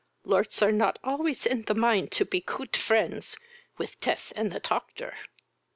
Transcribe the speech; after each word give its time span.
Lorts 0.23 0.63
are 0.63 0.71
not 0.71 0.97
always 1.03 1.45
in 1.45 1.61
the 1.65 1.75
mind 1.75 2.11
to 2.13 2.25
be 2.25 2.41
coot 2.41 2.75
friends 2.75 3.37
with 3.77 4.01
teath 4.01 4.31
and 4.35 4.51
the 4.51 4.59
toctor." 4.59 5.13